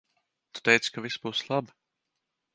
[0.55, 1.77] Tu teici ka viss būs labi.